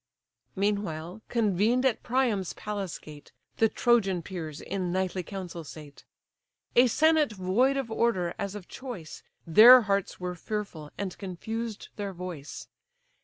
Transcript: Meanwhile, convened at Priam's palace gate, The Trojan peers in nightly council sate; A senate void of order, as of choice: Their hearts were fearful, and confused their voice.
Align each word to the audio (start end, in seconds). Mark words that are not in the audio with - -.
Meanwhile, 0.55 1.21
convened 1.29 1.85
at 1.85 2.01
Priam's 2.01 2.53
palace 2.53 2.97
gate, 2.97 3.31
The 3.57 3.69
Trojan 3.69 4.23
peers 4.23 4.59
in 4.59 4.91
nightly 4.91 5.21
council 5.21 5.63
sate; 5.63 6.05
A 6.75 6.87
senate 6.87 7.33
void 7.33 7.77
of 7.77 7.91
order, 7.91 8.33
as 8.39 8.55
of 8.55 8.67
choice: 8.67 9.21
Their 9.45 9.81
hearts 9.81 10.19
were 10.19 10.33
fearful, 10.33 10.89
and 10.97 11.15
confused 11.19 11.89
their 11.97 12.13
voice. 12.13 12.67